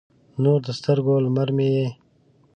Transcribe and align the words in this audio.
نور 0.43 0.59
د 0.67 0.69
سترګو، 0.79 1.15
لمر 1.25 1.49
مې 1.57 1.67
یې 1.75 1.87